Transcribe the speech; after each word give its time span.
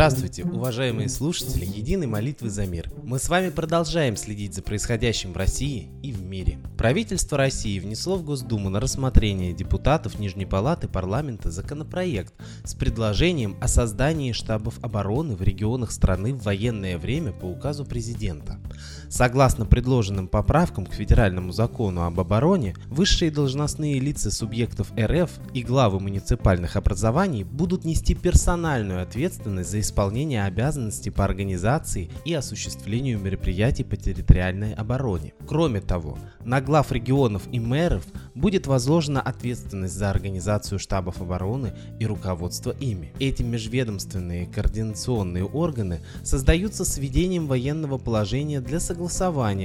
Здравствуйте, 0.00 0.44
уважаемые 0.44 1.08
слушатели 1.08 1.64
Единой 1.64 2.06
молитвы 2.06 2.48
за 2.48 2.64
мир. 2.66 2.90
Мы 3.04 3.18
с 3.18 3.28
вами 3.28 3.50
продолжаем 3.50 4.16
следить 4.16 4.54
за 4.54 4.62
происходящим 4.62 5.32
в 5.32 5.36
России 5.36 5.90
и 6.02 6.12
в 6.12 6.22
мире. 6.22 6.58
Правительство 6.78 7.36
России 7.36 7.78
внесло 7.78 8.16
в 8.16 8.24
Госдуму 8.24 8.70
на 8.70 8.80
рассмотрение 8.80 9.52
депутатов 9.52 10.18
Нижней 10.18 10.46
Палаты 10.46 10.88
парламента 10.88 11.50
законопроект 11.50 12.32
с 12.64 12.74
предложением 12.74 13.58
о 13.60 13.68
создании 13.68 14.32
штабов 14.32 14.78
обороны 14.82 15.36
в 15.36 15.42
регионах 15.42 15.90
страны 15.90 16.32
в 16.32 16.44
военное 16.44 16.96
время 16.96 17.32
по 17.32 17.44
указу 17.44 17.84
президента. 17.84 18.58
Согласно 19.10 19.66
предложенным 19.66 20.28
поправкам 20.28 20.86
к 20.86 20.94
федеральному 20.94 21.50
закону 21.50 22.04
об 22.04 22.20
обороне, 22.20 22.76
высшие 22.86 23.32
должностные 23.32 23.98
лица 23.98 24.30
субъектов 24.30 24.92
РФ 24.96 25.32
и 25.52 25.64
главы 25.64 25.98
муниципальных 25.98 26.76
образований 26.76 27.42
будут 27.42 27.84
нести 27.84 28.14
персональную 28.14 29.02
ответственность 29.02 29.70
за 29.72 29.80
исполнение 29.80 30.44
обязанностей 30.44 31.10
по 31.10 31.24
организации 31.24 32.08
и 32.24 32.32
осуществлению 32.32 33.18
мероприятий 33.18 33.82
по 33.82 33.96
территориальной 33.96 34.74
обороне. 34.74 35.32
Кроме 35.44 35.80
того, 35.80 36.16
на 36.44 36.60
глав 36.60 36.92
регионов 36.92 37.42
и 37.50 37.58
мэров 37.58 38.04
будет 38.36 38.68
возложена 38.68 39.20
ответственность 39.20 39.94
за 39.94 40.10
организацию 40.10 40.78
штабов 40.78 41.20
обороны 41.20 41.72
и 41.98 42.06
руководство 42.06 42.70
ими. 42.78 43.12
Эти 43.18 43.42
межведомственные 43.42 44.46
координационные 44.46 45.44
органы 45.44 45.98
создаются 46.22 46.84
с 46.84 46.96
введением 46.96 47.48
военного 47.48 47.98
положения 47.98 48.60
для 48.60 48.78
согласования 48.78 48.99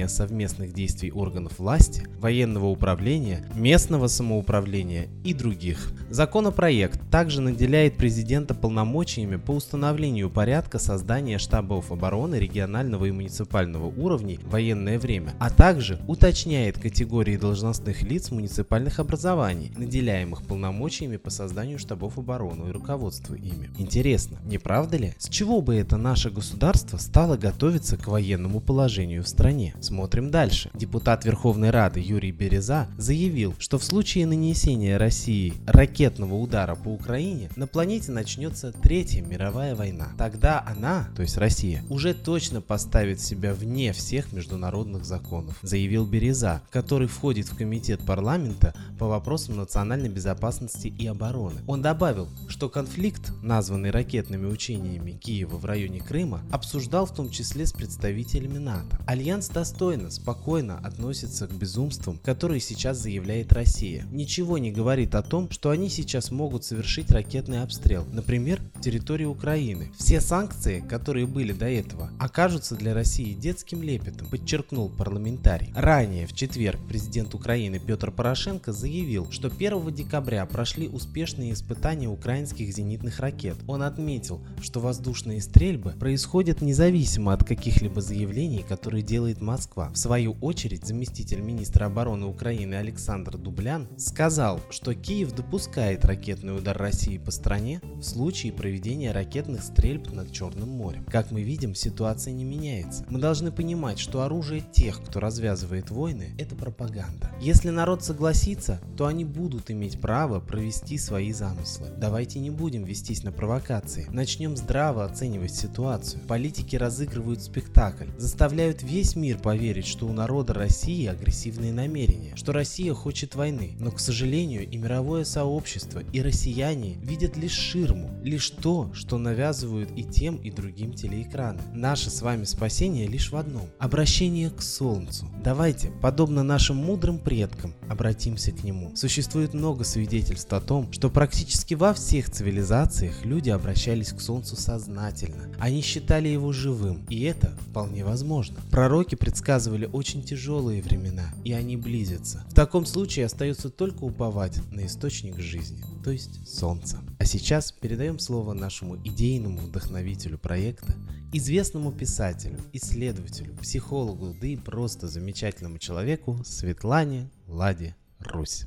совместных 0.08 0.74
действий 0.74 1.12
органов 1.12 1.60
власти, 1.60 2.08
военного 2.20 2.68
управления, 2.68 3.46
местного 3.56 4.08
самоуправления 4.08 5.08
и 5.24 5.34
других. 5.34 5.92
Законопроект 6.10 7.00
также 7.12 7.42
наделяет 7.42 7.98
президента 7.98 8.54
полномочиями 8.54 9.36
по 9.36 9.52
установлению 9.52 10.30
порядка 10.30 10.80
создания 10.80 11.38
штабов 11.38 11.92
обороны 11.92 12.36
регионального 12.36 13.06
и 13.06 13.12
муниципального 13.12 13.88
уровней 13.88 14.38
в 14.38 14.50
военное 14.52 15.00
время, 15.00 15.34
а 15.40 15.50
также 15.50 16.00
уточняет 16.08 16.80
категории 16.80 17.38
должностных 17.38 18.02
лиц 18.04 18.32
муниципальных 18.32 19.00
образований, 19.00 19.72
наделяемых 19.78 20.44
полномочиями 20.44 21.18
по 21.18 21.30
созданию 21.30 21.80
штабов 21.80 22.18
обороны 22.18 22.70
и 22.70 22.72
руководству 22.72 23.36
ими. 23.36 23.70
Интересно, 23.78 24.40
не 24.46 24.58
правда 24.58 24.98
ли? 24.98 25.14
С 25.18 25.28
чего 25.30 25.62
бы 25.62 25.76
это 25.76 25.98
наше 25.98 26.30
государство 26.30 26.98
стало 26.98 27.38
готовиться 27.38 27.98
к 27.98 28.08
военному 28.08 28.62
положению 28.62 29.25
в 29.26 29.30
стране? 29.30 29.74
Смотрим 29.82 30.32
дальше. 30.32 30.70
Депутат 30.74 31.26
Верховной 31.26 31.72
Рады 31.72 32.00
Юрий 32.00 32.32
Береза 32.32 32.88
заявил, 32.98 33.56
что 33.60 33.78
в 33.78 33.84
случае 33.84 34.26
нанесения 34.26 34.98
России 34.98 35.54
ракетного 35.66 36.36
удара 36.36 36.76
по 36.76 36.90
Украине 36.90 37.50
на 37.56 37.68
планете 37.68 38.12
начнется 38.12 38.72
Третья 38.72 39.22
мировая 39.22 39.76
война. 39.76 40.10
Тогда 40.18 40.64
она, 40.66 41.10
то 41.16 41.22
есть 41.22 41.38
Россия, 41.38 41.84
уже 41.90 42.14
точно 42.14 42.62
поставит 42.62 43.20
себя 43.20 43.54
вне 43.54 43.92
всех 43.94 44.32
международных 44.32 45.06
законов, 45.06 45.58
заявил 45.62 46.06
Береза, 46.06 46.62
который 46.70 47.08
входит 47.08 47.48
в 47.48 47.58
комитет 47.58 48.06
парламента 48.06 48.74
по 49.00 49.08
вопросам 49.08 49.58
национальной 49.58 50.10
безопасности 50.10 50.88
и 50.88 51.08
обороны. 51.08 51.62
Он 51.68 51.82
добавил, 51.82 52.28
что 52.48 52.70
конфликт, 52.70 53.32
названный 53.42 53.92
ракетными 53.92 54.46
учениями 54.46 55.12
Киева 55.12 55.58
в 55.58 55.66
районе 55.66 56.00
Крыма, 56.00 56.42
обсуждал 56.52 57.06
в 57.06 57.14
том 57.14 57.30
числе 57.30 57.66
с 57.66 57.74
представителями 57.74 58.58
НАТО. 58.58 59.00
Альянс 59.16 59.48
достойно, 59.48 60.12
спокойно 60.12 60.78
относится 60.80 61.48
к 61.48 61.54
безумствам, 61.54 62.20
которые 62.22 62.60
сейчас 62.60 62.98
заявляет 62.98 63.54
Россия. 63.54 64.06
Ничего 64.12 64.58
не 64.58 64.74
говорит 64.74 65.16
о 65.16 65.22
том, 65.22 65.50
что 65.52 65.70
они 65.70 65.88
сейчас 65.88 66.32
могут 66.32 66.66
совершить 66.66 67.10
ракетный 67.12 67.62
обстрел, 67.62 68.06
например, 68.12 68.60
территории 68.82 69.24
Украины. 69.24 69.90
Все 69.98 70.20
санкции, 70.20 70.82
которые 70.82 71.28
были 71.28 71.54
до 71.54 71.66
этого, 71.66 72.12
окажутся 72.20 72.76
для 72.76 72.94
России 72.94 73.34
детским 73.34 73.82
лепетом, 73.82 74.28
подчеркнул 74.28 74.90
парламентарий. 74.90 75.72
Ранее, 75.74 76.28
в 76.28 76.34
четверг, 76.34 76.82
президент 76.86 77.34
Украины 77.34 77.80
Петр 77.80 78.12
Порошенко 78.12 78.74
заявил, 78.74 79.32
что 79.32 79.48
1 79.48 79.96
декабря 79.96 80.46
прошли 80.46 80.90
успешные 80.90 81.54
испытания 81.54 82.10
украинских 82.10 82.70
зенитных 82.74 83.22
ракет. 83.22 83.56
Он 83.66 83.82
отметил, 83.84 84.42
что 84.62 84.82
воздушные 84.82 85.42
стрельбы 85.42 85.92
происходят 85.92 86.62
независимо 86.62 87.32
от 87.32 87.46
каких-либо 87.46 88.02
заявлений, 88.02 88.66
которые 88.68 89.05
делает 89.06 89.42
Москва. 89.42 89.90
В 89.92 89.98
свою 89.98 90.34
очередь, 90.42 90.86
заместитель 90.86 91.42
министра 91.42 91.86
обороны 91.86 92.26
Украины 92.26 92.76
Александр 92.76 93.38
Дублян 93.38 93.88
сказал, 93.98 94.60
что 94.70 94.94
Киев 94.94 95.32
допускает 95.34 96.04
ракетный 96.04 96.58
удар 96.58 96.78
России 96.78 97.18
по 97.18 97.32
стране 97.32 97.82
в 97.96 98.04
случае 98.04 98.52
проведения 98.52 99.12
ракетных 99.12 99.64
стрельб 99.64 100.12
над 100.12 100.32
Черным 100.32 100.70
морем. 100.70 101.06
Как 101.06 101.32
мы 101.32 101.44
видим, 101.44 101.76
ситуация 101.76 102.34
не 102.34 102.44
меняется. 102.44 103.06
Мы 103.10 103.20
должны 103.20 103.52
понимать, 103.52 104.00
что 104.00 104.22
оружие 104.22 104.62
тех, 104.62 105.02
кто 105.04 105.20
развязывает 105.20 105.92
войны, 105.92 106.34
это 106.38 106.56
пропаганда. 106.56 107.32
Если 107.40 107.70
народ 107.70 108.04
согласится, 108.04 108.82
то 108.98 109.06
они 109.06 109.24
будут 109.24 109.70
иметь 109.72 110.00
право 110.02 110.40
провести 110.40 110.98
свои 110.98 111.32
замыслы. 111.32 111.88
Давайте 111.98 112.40
не 112.40 112.50
будем 112.50 112.84
вестись 112.84 113.24
на 113.24 113.32
провокации. 113.32 114.08
Начнем 114.10 114.58
здраво 114.58 115.06
оценивать 115.06 115.54
ситуацию. 115.54 116.22
Политики 116.28 116.76
разыгрывают 116.76 117.42
спектакль, 117.42 118.10
заставляют 118.18 118.82
весь 118.96 119.18
мир 119.18 119.38
поверить, 119.38 119.88
что 119.88 120.08
у 120.08 120.14
народа 120.14 120.54
России 120.54 121.06
агрессивные 121.06 121.74
намерения, 121.74 122.34
что 122.38 122.54
Россия 122.54 122.94
хочет 122.94 123.36
войны. 123.36 123.76
Но, 123.78 123.92
к 123.92 124.00
сожалению, 124.00 124.66
и 124.66 124.78
мировое 124.78 125.26
сообщество, 125.26 126.02
и 126.14 126.22
россияне 126.22 126.94
видят 127.04 127.36
лишь 127.36 127.52
ширму, 127.52 128.10
лишь 128.24 128.52
то, 128.52 128.90
что 128.94 129.18
навязывают 129.18 129.92
и 129.98 130.06
тем, 130.06 130.38
и 130.38 130.50
другим 130.50 130.94
телеэкраны. 130.94 131.62
Наше 131.74 132.10
с 132.10 132.22
вами 132.22 132.46
спасение 132.46 133.06
лишь 133.06 133.34
в 133.34 133.36
одном– 133.36 133.68
обращение 133.80 134.50
к 134.50 134.62
Солнцу. 134.62 135.28
Давайте, 135.44 135.92
подобно 136.02 136.44
нашим 136.44 136.78
мудрым 136.78 137.20
предкам, 137.20 137.74
обратимся 137.90 138.54
к 138.54 138.64
нему. 138.64 138.96
Существует 138.96 139.54
много 139.54 139.84
свидетельств 139.84 140.54
о 140.54 140.62
том, 140.62 140.90
что 140.94 141.10
практически 141.10 141.74
во 141.74 141.94
всех 141.94 142.30
цивилизациях 142.30 143.26
люди 143.26 143.50
обращались 143.50 144.14
к 144.14 144.22
Солнцу 144.22 144.56
сознательно. 144.56 145.54
Они 145.60 145.82
считали 145.82 146.30
его 146.30 146.54
живым, 146.54 147.06
и 147.10 147.24
это 147.24 147.58
вполне 147.70 148.06
возможно. 148.06 148.56
Пророки 148.76 149.16
предсказывали 149.16 149.86
очень 149.86 150.22
тяжелые 150.22 150.82
времена, 150.82 151.34
и 151.46 151.54
они 151.54 151.78
близятся. 151.78 152.46
В 152.50 152.54
таком 152.54 152.86
случае 152.86 153.26
остается 153.26 153.70
только 153.70 154.04
уповать 154.04 154.60
на 154.70 154.86
источник 154.86 155.40
жизни, 155.40 155.82
то 156.04 156.12
есть 156.12 156.46
Солнце. 156.46 157.00
А 157.18 157.24
сейчас 157.24 157.72
передаем 157.72 158.20
слово 158.20 158.52
нашему 158.52 158.98
идейному 158.98 159.60
вдохновителю 159.60 160.38
проекта, 160.38 160.94
известному 161.32 161.94
писателю, 161.94 162.60
исследователю, 162.74 163.56
психологу, 163.56 164.36
да 164.42 164.48
и 164.48 164.58
просто 164.58 165.08
замечательному 165.08 165.78
человеку 165.78 166.44
Светлане 166.44 167.32
Ладе 167.48 167.96
Русь. 168.20 168.66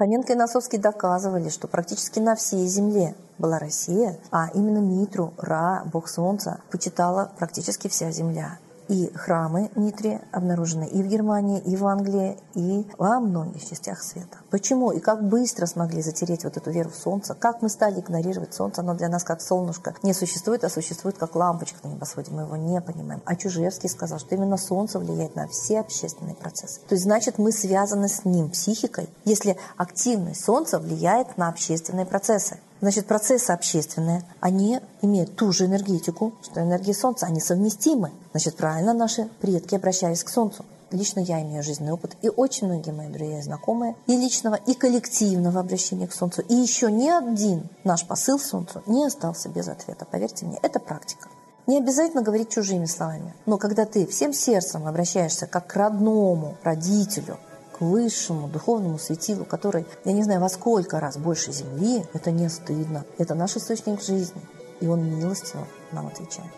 Фоменко 0.00 0.32
и 0.32 0.34
Носовский 0.34 0.78
доказывали, 0.78 1.50
что 1.50 1.68
практически 1.68 2.20
на 2.20 2.34
всей 2.34 2.66
Земле 2.66 3.14
была 3.36 3.58
Россия, 3.58 4.16
а 4.30 4.48
именно 4.54 4.78
Митру, 4.78 5.34
Ра, 5.36 5.82
бог 5.92 6.08
солнца, 6.08 6.62
почитала 6.70 7.30
практически 7.36 7.88
вся 7.88 8.10
Земля. 8.10 8.58
И 8.90 9.08
храмы 9.14 9.70
Митри 9.76 10.20
обнаружены 10.32 10.82
и 10.82 11.00
в 11.00 11.06
Германии, 11.06 11.60
и 11.60 11.76
в 11.76 11.86
Англии, 11.86 12.36
и 12.54 12.84
во 12.98 13.20
многих 13.20 13.64
частях 13.64 14.02
света. 14.02 14.38
Почему 14.50 14.90
и 14.90 14.98
как 14.98 15.22
быстро 15.22 15.66
смогли 15.66 16.02
затереть 16.02 16.42
вот 16.42 16.56
эту 16.56 16.72
веру 16.72 16.90
в 16.90 16.96
Солнце? 16.96 17.34
Как 17.34 17.62
мы 17.62 17.68
стали 17.68 18.00
игнорировать 18.00 18.52
Солнце? 18.52 18.80
Оно 18.80 18.94
для 18.94 19.08
нас 19.08 19.22
как 19.22 19.42
солнышко 19.42 19.94
не 20.02 20.12
существует, 20.12 20.64
а 20.64 20.68
существует 20.68 21.18
как 21.18 21.36
лампочка 21.36 21.78
на 21.86 21.92
небосводе. 21.92 22.32
Мы 22.32 22.42
его 22.42 22.56
не 22.56 22.80
понимаем. 22.80 23.22
А 23.26 23.36
Чужевский 23.36 23.88
сказал, 23.88 24.18
что 24.18 24.34
именно 24.34 24.56
Солнце 24.56 24.98
влияет 24.98 25.36
на 25.36 25.46
все 25.46 25.78
общественные 25.78 26.34
процессы. 26.34 26.80
То 26.88 26.96
есть, 26.96 27.04
значит, 27.04 27.38
мы 27.38 27.52
связаны 27.52 28.08
с 28.08 28.24
ним 28.24 28.50
психикой, 28.50 29.08
если 29.24 29.56
активность 29.76 30.44
Солнца 30.44 30.80
влияет 30.80 31.38
на 31.38 31.48
общественные 31.48 32.06
процессы. 32.06 32.58
Значит, 32.80 33.06
процессы 33.06 33.50
общественные, 33.50 34.22
они 34.40 34.80
имеют 35.02 35.36
ту 35.36 35.52
же 35.52 35.66
энергетику, 35.66 36.32
что 36.42 36.62
энергия 36.62 36.94
Солнца, 36.94 37.26
они 37.26 37.40
совместимы. 37.40 38.10
Значит, 38.30 38.56
правильно 38.56 38.94
наши 38.94 39.28
предки 39.40 39.74
обращались 39.74 40.24
к 40.24 40.30
Солнцу. 40.30 40.64
Лично 40.90 41.20
я 41.20 41.40
имею 41.42 41.62
жизненный 41.62 41.92
опыт, 41.92 42.16
и 42.22 42.28
очень 42.28 42.66
многие 42.66 42.90
мои 42.90 43.08
друзья 43.08 43.38
и 43.38 43.42
знакомые, 43.42 43.94
и 44.06 44.16
личного, 44.16 44.54
и 44.54 44.74
коллективного 44.74 45.60
обращения 45.60 46.08
к 46.08 46.12
Солнцу. 46.12 46.42
И 46.42 46.54
еще 46.54 46.90
ни 46.90 47.08
один 47.08 47.68
наш 47.84 48.04
посыл 48.04 48.40
Солнцу 48.40 48.82
не 48.86 49.04
остался 49.04 49.48
без 49.50 49.68
ответа. 49.68 50.04
Поверьте 50.10 50.46
мне, 50.46 50.58
это 50.62 50.80
практика. 50.80 51.28
Не 51.66 51.78
обязательно 51.78 52.22
говорить 52.22 52.48
чужими 52.48 52.86
словами, 52.86 53.34
но 53.46 53.58
когда 53.58 53.84
ты 53.84 54.06
всем 54.06 54.32
сердцем 54.32 54.88
обращаешься 54.88 55.46
как 55.46 55.68
к 55.68 55.76
родному 55.76 56.56
родителю, 56.64 57.38
высшему 57.80 58.48
духовному 58.48 58.98
светилу, 58.98 59.44
который, 59.44 59.86
я 60.04 60.12
не 60.12 60.22
знаю, 60.22 60.40
во 60.40 60.48
сколько 60.48 61.00
раз 61.00 61.16
больше 61.16 61.52
Земли, 61.52 62.04
это 62.12 62.30
не 62.30 62.48
стыдно. 62.48 63.04
Это 63.18 63.34
наш 63.34 63.56
источник 63.56 64.02
жизни. 64.02 64.40
И 64.80 64.86
он 64.86 65.04
милостиво 65.04 65.66
нам 65.92 66.06
отвечает. 66.06 66.50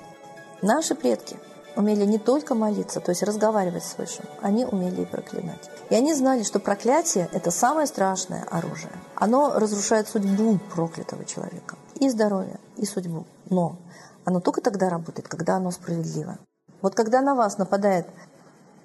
Наши 0.61 0.95
предки 0.95 1.37
умели 1.75 2.05
не 2.05 2.19
только 2.19 2.55
молиться, 2.55 3.01
то 3.01 3.11
есть 3.11 3.23
разговаривать 3.23 3.85
с 3.85 3.97
Высшим, 3.97 4.27
они 4.43 4.65
умели 4.65 5.03
и 5.03 5.07
проклинать. 5.07 5.71
И 5.91 5.95
они 5.95 6.15
знали, 6.15 6.43
что 6.43 6.59
проклятие– 6.61 7.29
это 7.33 7.51
самое 7.51 7.87
страшное 7.87 8.45
оружие. 8.51 8.93
Оно 9.15 9.59
разрушает 9.59 10.09
судьбу 10.09 10.59
проклятого 10.75 11.25
человека. 11.25 11.77
И 11.99 12.09
здоровье, 12.09 12.59
и 12.77 12.85
судьбу. 12.85 13.27
Но 13.49 13.79
оно 14.25 14.41
только 14.41 14.61
тогда 14.61 14.89
работает, 14.89 15.29
когда 15.29 15.57
оно 15.57 15.71
справедливо. 15.71 16.39
Вот 16.81 16.95
когда 16.95 17.21
на 17.21 17.35
вас 17.35 17.59
нападает 17.59 18.07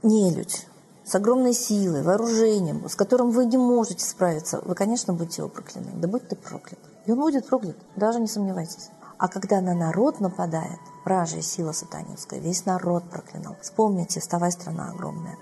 нелюдь, 0.04 0.68
с 1.08 1.16
огромной 1.16 1.54
силой, 1.54 2.04
вооружением, 2.04 2.88
с 2.90 2.96
которым 2.96 3.32
вы 3.32 3.46
не 3.46 3.58
можете 3.58 4.06
справиться, 4.06 4.60
вы, 4.66 4.76
конечно, 4.76 5.14
будете 5.14 5.42
его 5.42 5.50
проклинать. 5.50 6.00
Да 6.02 6.08
будь 6.08 6.28
ты 6.28 6.36
проклят. 6.36 6.80
И 7.06 7.12
он 7.12 7.20
будет 7.20 7.48
проклят, 7.48 7.78
даже 7.96 8.20
не 8.20 8.28
сомневайтесь. 8.28 8.90
А 9.18 9.30
когда 9.30 9.62
на 9.62 9.74
народ 9.74 10.20
нападает 10.20 10.80
вражья 11.06 11.42
сила 11.42 11.72
сатанинская, 11.72 12.40
весь 12.42 12.66
народ 12.66 13.10
проклинал. 13.10 13.56
Вспомните, 13.62 14.20
вставай, 14.20 14.52
страна 14.52 14.90
огромная. 14.90 15.38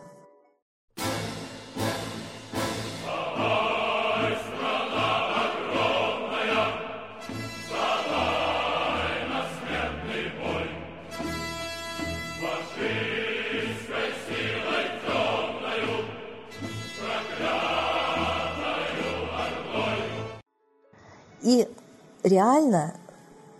И 12.77 13.04
реально 22.25 22.95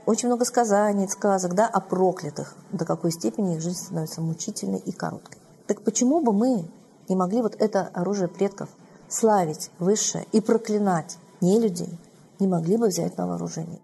очень 0.06 0.28
много 0.28 0.44
сказаний, 0.46 1.08
сказок 1.08 1.54
да, 1.54 1.68
о 1.68 1.80
проклятых, 1.80 2.56
до 2.72 2.86
какой 2.86 3.12
степени 3.12 3.56
их 3.56 3.62
жизнь 3.62 3.86
становится 3.86 4.22
мучительной 4.22 4.80
и 4.80 4.92
короткой. 4.92 5.38
Так 5.68 5.82
почему 5.82 6.22
бы 6.22 6.34
мы 6.34 6.66
не 7.08 7.16
могли 7.16 7.42
вот 7.42 7.56
это 7.60 7.90
оружие 7.94 8.28
предков 8.28 8.70
славить 9.08 9.72
высшее 9.80 10.26
и 10.32 10.42
проклинать 10.42 11.18
не 11.42 11.60
людей, 11.60 11.98
не 12.40 12.48
могли 12.48 12.78
бы 12.78 12.88
взять 12.88 13.18
на 13.18 13.28
вооружение? 13.28 13.80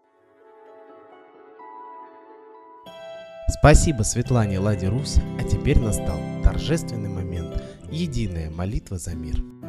Спасибо 3.48 4.04
Светлане 4.04 4.60
Ладе 4.60 4.88
Русь, 4.88 5.18
а 5.40 5.44
теперь 5.44 5.80
настал 5.80 6.18
торжественный 6.44 7.10
момент– 7.10 7.62
единая 7.92 8.50
молитва 8.50 8.98
за 8.98 9.14
мир. 9.14 9.61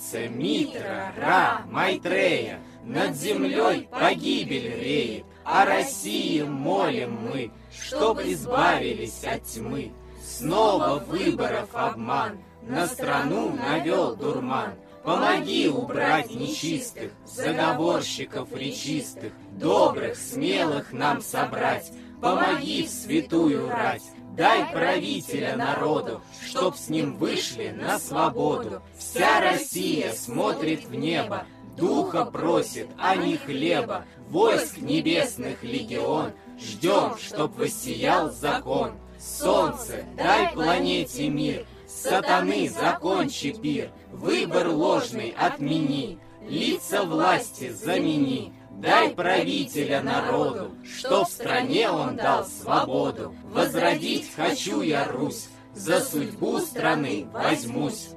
Солнце, 0.00 0.28
Митра, 0.28 1.12
Ра, 1.16 1.62
Майтрея, 1.70 2.60
Над 2.84 3.14
землей 3.14 3.88
погибель 3.90 4.80
реет, 4.80 5.24
О 5.44 5.64
России 5.64 6.42
молим 6.42 7.18
мы, 7.22 7.50
Чтоб 7.70 8.20
избавились 8.20 9.24
от 9.24 9.44
тьмы. 9.44 9.92
Снова 10.24 10.98
выборов 11.06 11.68
обман, 11.72 12.38
На 12.62 12.86
страну 12.86 13.50
навел 13.50 14.16
дурман. 14.16 14.72
Помоги 15.04 15.68
убрать 15.68 16.30
нечистых, 16.34 17.12
Заговорщиков 17.26 18.52
речистых, 18.54 19.32
Добрых, 19.52 20.16
смелых 20.16 20.92
нам 20.92 21.20
собрать, 21.20 21.92
Помоги 22.20 22.86
в 22.86 22.90
святую 22.90 23.68
рать, 23.68 24.02
Дай 24.36 24.64
правителя 24.72 25.56
народу, 25.56 26.22
чтоб 26.46 26.76
с 26.76 26.88
ним 26.88 27.16
вышли 27.16 27.70
на 27.70 27.98
свободу. 27.98 28.80
Вся 28.96 29.40
Россия 29.40 30.12
смотрит 30.12 30.84
в 30.84 30.94
небо, 30.94 31.44
духа 31.76 32.24
просит, 32.24 32.88
а 32.98 33.16
не 33.16 33.36
хлеба. 33.36 34.04
Войск 34.28 34.78
небесных 34.78 35.62
легион, 35.64 36.32
ждем, 36.60 37.16
чтоб 37.18 37.56
воссиял 37.56 38.30
закон. 38.30 38.92
Солнце, 39.18 40.04
дай 40.16 40.52
планете 40.52 41.28
мир, 41.28 41.66
сатаны 41.86 42.70
закончи 42.70 43.52
пир, 43.52 43.90
выбор 44.12 44.68
ложный 44.68 45.34
отмени, 45.36 46.18
лица 46.50 47.04
власти 47.04 47.70
замени. 47.70 48.52
Дай 48.70 49.10
правителя 49.10 50.00
народу, 50.02 50.70
что 50.84 51.24
в 51.24 51.28
стране 51.28 51.90
он 51.90 52.16
дал 52.16 52.46
свободу. 52.46 53.34
Возродить 53.44 54.34
хочу 54.34 54.80
я 54.80 55.06
Русь, 55.06 55.48
за 55.74 56.00
судьбу 56.00 56.58
страны 56.60 57.26
возьмусь. 57.32 58.10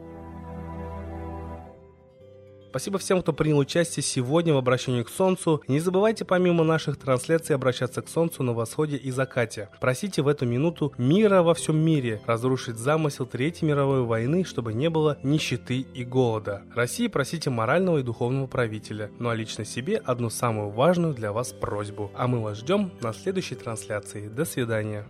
Спасибо 2.73 2.97
всем, 2.97 3.21
кто 3.21 3.33
принял 3.33 3.59
участие 3.59 4.01
сегодня 4.01 4.51
в 4.51 4.57
обращении 4.57 5.03
к 5.03 5.09
Солнцу. 5.09 5.61
Не 5.67 5.79
забывайте 5.79 6.25
помимо 6.25 6.63
наших 6.63 6.97
трансляций 6.97 7.55
обращаться 7.55 8.01
к 8.01 8.09
Солнцу 8.09 8.41
на 8.41 8.53
восходе 8.53 8.97
и 8.97 9.11
закате. 9.11 9.69
Просите 9.79 10.23
в 10.23 10.27
эту 10.27 10.47
минуту 10.47 10.91
мира 10.97 11.43
во 11.43 11.53
всем 11.53 11.77
мире, 11.77 12.19
разрушить 12.25 12.77
замысел 12.77 13.27
Третьей 13.27 13.67
мировой 13.67 14.01
войны, 14.01 14.43
чтобы 14.43 14.73
не 14.73 14.89
было 14.89 15.19
нищеты 15.21 15.81
и 15.81 16.03
голода. 16.03 16.63
России 16.73 17.05
просите 17.05 17.51
морального 17.51 17.99
и 17.99 18.03
духовного 18.03 18.47
правителя, 18.47 19.11
ну 19.19 19.29
а 19.29 19.35
лично 19.35 19.65
себе 19.65 19.97
одну 19.97 20.31
самую 20.31 20.71
важную 20.71 21.13
для 21.13 21.31
вас 21.31 21.53
просьбу. 21.53 22.09
А 22.15 22.27
мы 22.27 22.41
вас 22.41 22.57
ждем 22.57 22.91
на 23.01 23.13
следующей 23.13 23.53
трансляции. 23.53 24.29
До 24.29 24.45
свидания. 24.45 25.05